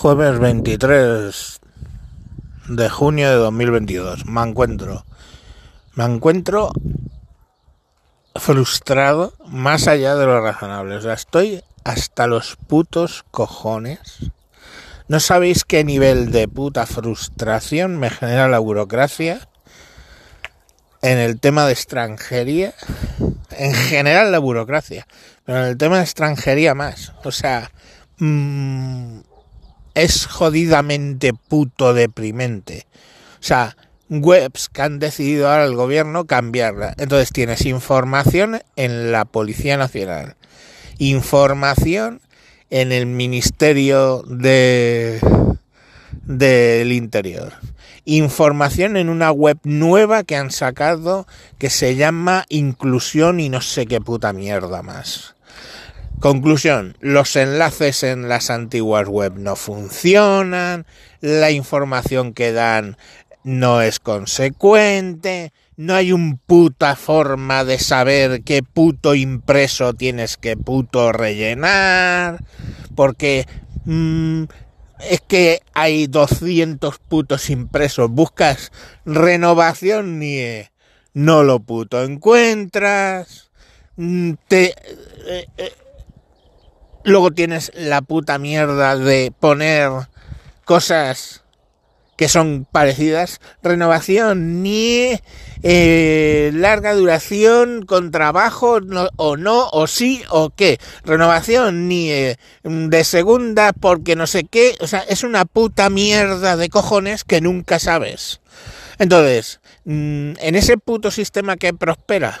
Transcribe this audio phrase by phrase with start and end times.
[0.00, 1.60] Jueves 23
[2.68, 4.26] de junio de 2022.
[4.26, 5.04] Me encuentro.
[5.96, 6.70] Me encuentro
[8.36, 10.94] frustrado más allá de lo razonable.
[10.94, 13.98] O sea, estoy hasta los putos cojones.
[15.08, 19.48] No sabéis qué nivel de puta frustración me genera la burocracia
[21.02, 22.72] en el tema de extranjería.
[23.50, 25.08] En general la burocracia.
[25.44, 27.14] Pero en el tema de extranjería más.
[27.24, 27.72] O sea...
[28.18, 29.22] Mmm,
[30.00, 32.86] es jodidamente puto deprimente.
[33.40, 33.76] O sea,
[34.08, 36.94] webs que han decidido ahora el gobierno cambiarla.
[36.98, 40.36] Entonces tienes información en la Policía Nacional,
[40.98, 42.20] información
[42.70, 45.20] en el Ministerio de
[46.22, 47.54] del Interior,
[48.04, 51.26] información en una web nueva que han sacado
[51.58, 55.34] que se llama Inclusión y no sé qué puta mierda más.
[56.20, 60.84] Conclusión, los enlaces en las antiguas web no funcionan,
[61.20, 62.96] la información que dan
[63.44, 70.56] no es consecuente, no hay un puta forma de saber qué puto impreso tienes que
[70.56, 72.42] puto rellenar,
[72.96, 73.46] porque
[73.84, 74.42] mmm,
[75.08, 78.72] es que hay 200 putos impresos, buscas
[79.04, 80.40] renovación ni
[81.14, 83.52] no lo puto encuentras,
[83.96, 84.74] mm, te...
[85.28, 85.72] Eh, eh,
[87.08, 89.90] Luego tienes la puta mierda de poner
[90.66, 91.42] cosas
[92.18, 93.40] que son parecidas.
[93.62, 95.18] Renovación ni
[95.62, 98.80] eh, larga duración con trabajo
[99.16, 100.78] o no, o sí o qué.
[101.02, 104.76] Renovación ni eh, de segunda porque no sé qué.
[104.82, 108.42] O sea, es una puta mierda de cojones que nunca sabes.
[108.98, 112.38] Entonces, mm, en ese puto sistema que prospera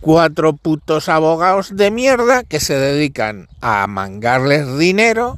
[0.00, 5.36] cuatro putos abogados de mierda que se dedican a mangarles dinero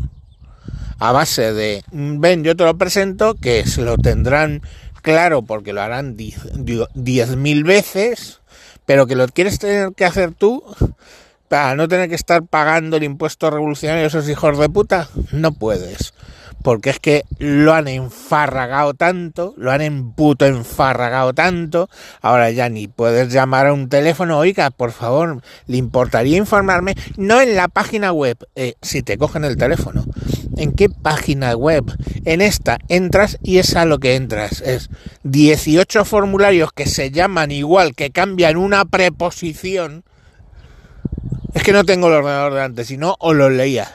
[0.98, 4.60] a base de, ven, yo te lo presento, que se lo tendrán
[5.00, 8.40] claro porque lo harán diez mil veces,
[8.84, 10.62] pero que lo quieres tener que hacer tú
[11.48, 15.52] para no tener que estar pagando el impuesto revolucionario a esos hijos de puta, no
[15.52, 16.12] puedes
[16.62, 21.88] porque es que lo han enfarragado tanto, lo han emputo enfarragado tanto,
[22.20, 27.40] ahora ya ni puedes llamar a un teléfono, oiga, por favor, le importaría informarme, no
[27.40, 30.04] en la página web, eh, si te cogen el teléfono,
[30.56, 31.84] ¿en qué página web?
[32.24, 34.90] En esta entras y es a lo que entras, es
[35.24, 40.04] 18 formularios que se llaman igual, que cambian una preposición,
[41.54, 43.90] es que no tengo el ordenador delante, si no, os lo leía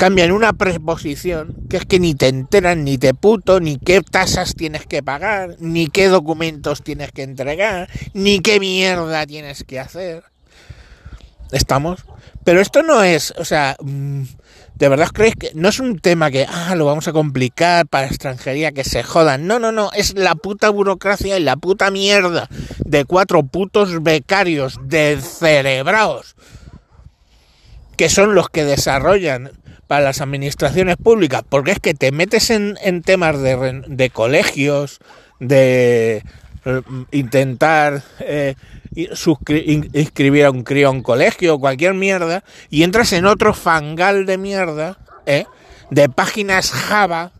[0.00, 4.54] cambian una preposición que es que ni te enteran ni te puto, ni qué tasas
[4.54, 10.24] tienes que pagar, ni qué documentos tienes que entregar, ni qué mierda tienes que hacer.
[11.52, 12.06] ¿Estamos?
[12.44, 14.22] Pero esto no es, o sea, mm,
[14.76, 18.06] ¿de verdad creéis que no es un tema que, ah, lo vamos a complicar para
[18.06, 19.46] extranjería, que se jodan?
[19.46, 22.48] No, no, no, es la puta burocracia y la puta mierda
[22.86, 26.36] de cuatro putos becarios cerebraos
[28.00, 29.50] que son los que desarrollan
[29.90, 35.00] para las administraciones públicas, porque es que te metes en, temas de, de, colegios,
[35.40, 36.22] de
[36.64, 38.54] eh, intentar eh,
[38.94, 44.38] inscribir a un crío a un colegio, cualquier mierda, y entras en otro fangal de
[44.38, 44.96] mierda,
[45.26, 45.44] ¿eh?
[45.90, 47.32] de páginas Java,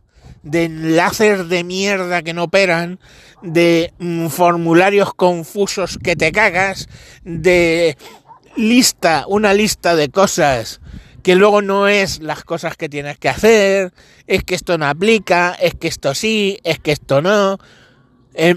[0.42, 2.98] de enlaces de mierda que no operan,
[3.42, 6.88] de mm, formularios confusos que te cagas,
[7.22, 7.96] de
[8.56, 10.79] lista, una lista de cosas
[11.22, 13.92] que luego no es las cosas que tienes que hacer,
[14.26, 17.58] es que esto no aplica, es que esto sí, es que esto no.
[18.34, 18.56] Eh,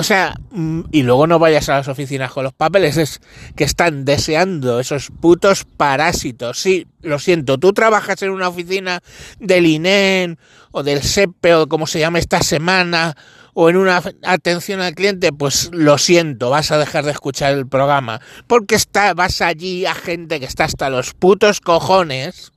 [0.00, 3.20] o sea, mm, y luego no vayas a las oficinas con los papeles, es
[3.54, 6.58] que están deseando esos putos parásitos.
[6.58, 9.02] Sí, lo siento, tú trabajas en una oficina
[9.40, 10.38] del INEN
[10.70, 13.14] o del SEPE o como se llama esta semana
[13.52, 17.66] o en una atención al cliente, pues lo siento, vas a dejar de escuchar el
[17.66, 22.52] programa, porque está, vas allí a gente que está hasta los putos cojones,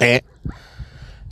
[0.00, 0.22] ¿eh?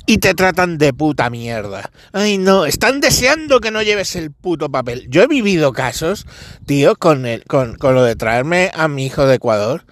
[0.08, 1.90] Y te tratan de puta mierda.
[2.14, 5.06] Ay, no, están deseando que no lleves el puto papel.
[5.10, 6.24] Yo he vivido casos,
[6.64, 9.84] tío, con, el, con, con lo de traerme a mi hijo de Ecuador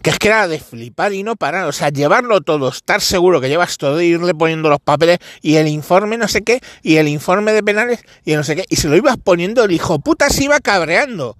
[0.00, 3.38] que es que era de flipar y no parar, o sea, llevarlo todo, estar seguro
[3.42, 7.06] que llevas todo, irle poniendo los papeles y el informe no sé qué, y el
[7.06, 10.30] informe de penales y no sé qué, y se lo ibas poniendo, el hijo puta
[10.30, 11.36] se iba cabreando,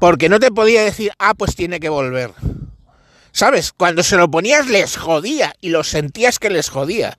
[0.00, 2.32] porque no te podía decir, ah, pues tiene que volver.
[3.36, 3.72] ¿Sabes?
[3.72, 7.18] Cuando se lo ponías les jodía y lo sentías que les jodía.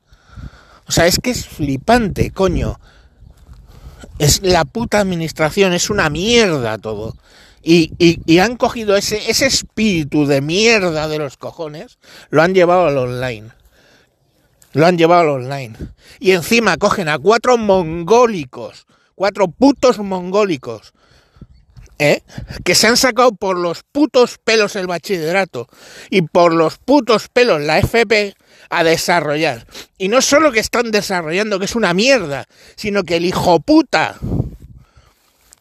[0.87, 2.79] O sea, es que es flipante, coño.
[4.17, 7.15] Es la puta administración, es una mierda todo.
[7.61, 11.99] Y, han cogido ese, ese espíritu de mierda de los cojones,
[12.31, 13.49] lo han llevado al online.
[14.73, 15.75] Lo han llevado al online.
[16.19, 20.93] Y encima cogen a cuatro mongólicos, cuatro putos mongólicos,
[21.99, 22.23] ¿eh?
[22.63, 25.67] que se han sacado por los putos pelos el bachillerato
[26.09, 28.35] y por los putos pelos la FP
[28.69, 29.65] a desarrollar.
[29.97, 32.45] Y no solo que están desarrollando, que es una mierda,
[32.75, 34.17] sino que el hijo puta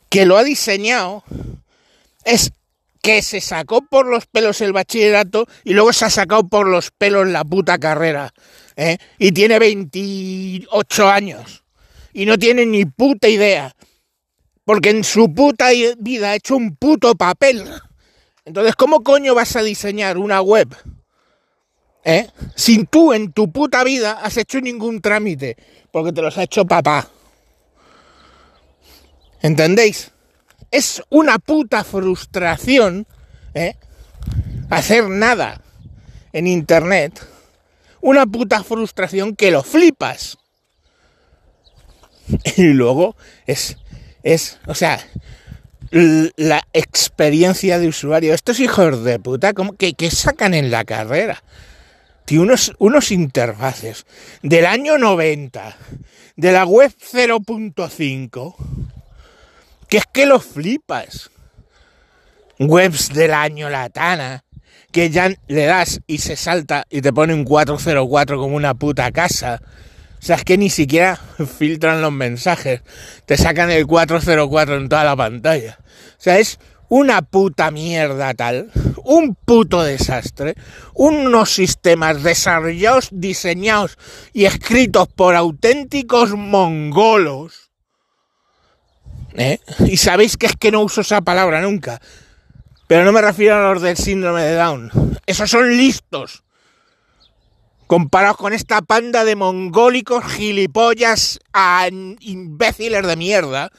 [0.08, 1.24] que lo ha diseñado
[2.24, 2.52] es
[3.02, 6.90] que se sacó por los pelos el bachillerato y luego se ha sacado por los
[6.90, 8.32] pelos la puta carrera.
[8.76, 8.98] ¿eh?
[9.18, 11.62] Y tiene 28 años.
[12.12, 13.76] Y no tiene ni puta idea.
[14.66, 17.64] Porque en su puta vida ha hecho un puto papel.
[18.44, 20.74] Entonces, ¿cómo coño vas a diseñar una web?
[22.04, 22.28] ¿Eh?
[22.56, 25.56] Sin tú en tu puta vida has hecho ningún trámite.
[25.92, 27.08] Porque te los ha hecho papá.
[29.40, 30.10] ¿Entendéis?
[30.72, 33.06] Es una puta frustración
[33.54, 33.76] ¿eh?
[34.68, 35.60] hacer nada
[36.32, 37.24] en Internet.
[38.00, 40.38] Una puta frustración que lo flipas.
[42.56, 43.14] Y luego
[43.46, 43.76] es,
[44.26, 44.98] es, o sea,
[45.90, 48.34] la experiencia de usuario.
[48.34, 51.42] Estos hijos de puta, como que, que sacan en la carrera.
[52.24, 54.04] Tío, unos, unos interfaces
[54.42, 55.76] del año 90,
[56.34, 58.54] de la web 0.5
[59.88, 61.30] que es que lo flipas.
[62.58, 64.44] Webs del año latana,
[64.90, 69.12] que ya le das y se salta y te pone un 404 como una puta
[69.12, 69.62] casa.
[70.18, 71.20] O sea, es que ni siquiera
[71.58, 72.82] filtran los mensajes.
[73.26, 75.78] Te sacan el 404 en toda la pantalla.
[75.80, 76.58] O sea, es
[76.88, 78.70] una puta mierda tal.
[79.04, 80.54] Un puto desastre.
[80.94, 83.98] Unos sistemas desarrollados, diseñados
[84.32, 87.66] y escritos por auténticos mongolos
[89.36, 89.60] ¿Eh?
[89.80, 92.00] Y sabéis que es que no uso esa palabra nunca.
[92.86, 94.90] Pero no me refiero a los del síndrome de Down.
[95.26, 96.44] Esos son listos.
[97.86, 101.88] Comparados con esta panda de mongólicos gilipollas a
[102.20, 103.70] imbéciles de mierda.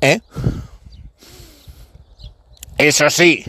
[0.00, 0.20] ¿Eh?
[2.76, 3.44] Eso sí,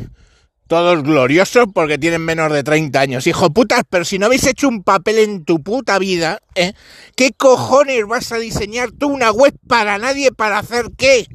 [0.68, 3.28] todos gloriosos porque tienen menos de 30 años.
[3.28, 6.74] Hijo putas, pero si no habéis hecho un papel en tu puta vida, ¿eh?
[7.16, 11.28] ¿Qué cojones vas a diseñar tú una web para nadie para hacer qué?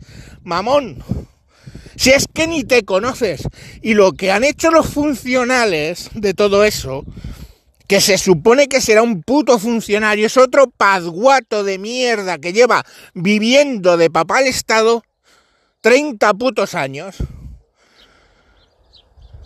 [0.42, 1.04] Mamón.
[2.00, 3.42] Si es que ni te conoces.
[3.82, 7.04] Y lo que han hecho los funcionales de todo eso,
[7.86, 12.86] que se supone que será un puto funcionario, es otro padguato de mierda que lleva
[13.12, 15.02] viviendo de papá al Estado
[15.82, 17.16] 30 putos años.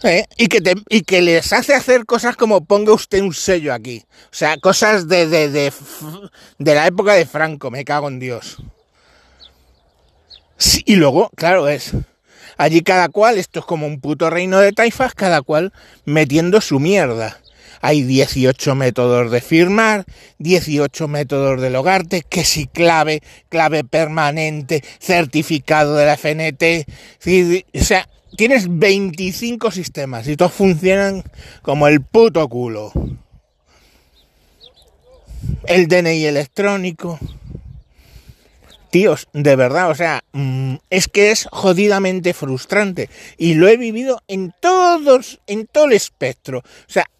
[0.05, 0.25] ¿Eh?
[0.37, 4.05] y, que y que les hace hacer cosas como ponga usted un sello aquí.
[4.27, 5.73] O sea, cosas de, de, de,
[6.61, 8.59] de la época de Franco, me cago en Dios.
[10.85, 11.95] y luego, claro, es.
[12.57, 15.73] Allí cada cual, esto es como un puto reino de taifas, cada cual
[16.05, 17.41] metiendo su mierda.
[17.81, 20.07] Hay 18 métodos de firmar,
[20.39, 26.87] 18 métodos de logarte, que si clave, clave permanente, certificado de la FNT.
[27.79, 28.09] O sea,
[28.39, 31.25] tienes 25 sistemas y todos funcionan
[31.61, 32.91] como el puto culo.
[35.67, 37.19] El DNI electrónico.
[38.95, 43.11] Tíos, de verdad, o sea, mm, es que es jodidamente frustrante.
[43.37, 46.59] Y lo he vivido en todos, en todo el espectro.
[46.59, 46.63] O
[46.93, 47.11] sea,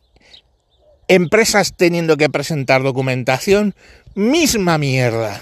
[1.09, 3.75] empresas teniendo que presentar documentación,
[4.15, 5.41] misma mierda.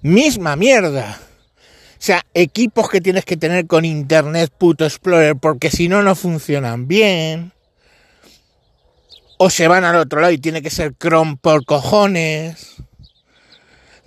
[0.00, 1.20] Misma mierda
[2.00, 6.14] o sea, equipos que tienes que tener con Internet puto Explorer porque si no, no
[6.14, 7.52] funcionan bien.
[9.36, 12.76] O se van al otro lado y tiene que ser Chrome por cojones.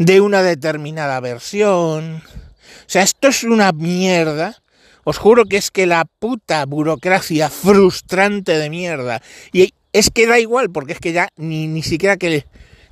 [0.03, 2.15] De una determinada versión.
[2.17, 4.61] O sea, esto es una mierda.
[5.05, 9.21] Os juro que es que la puta burocracia frustrante de mierda.
[9.53, 12.45] Y es que da igual, porque es que ya ni, ni siquiera que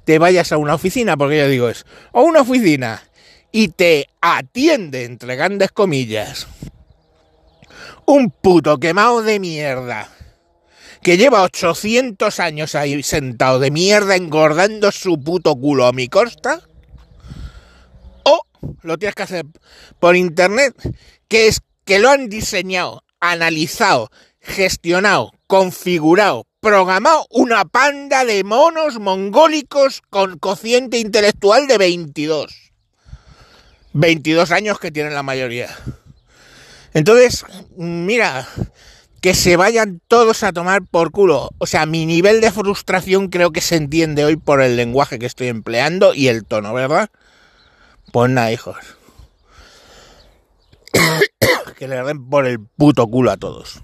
[0.06, 3.04] te vayas a una oficina, porque yo digo es, o una oficina
[3.52, 6.48] y te atiende, entre grandes comillas,
[8.06, 10.08] un puto quemado de mierda
[11.02, 16.62] que lleva 800 años ahí sentado de mierda engordando su puto culo a mi costa,
[18.32, 18.48] o
[18.82, 19.46] lo tienes que hacer
[20.00, 20.76] por internet,
[21.28, 30.02] que es que lo han diseñado, analizado, gestionado, configurado, programado una panda de monos mongólicos
[30.10, 32.72] con cociente intelectual de 22.
[33.94, 35.76] 22 años que tienen la mayoría.
[36.94, 37.46] Entonces,
[37.78, 38.48] mira,
[39.22, 41.52] que se vayan todos a tomar por culo.
[41.60, 45.28] O sea, mi nivel de frustración creo que se entiende hoy por el lenguaje que
[45.28, 47.10] estoy empleando y el tono, ¿verdad?
[48.12, 48.76] Pues nada, hijos.
[51.78, 53.82] que le den por el puto culo a todos.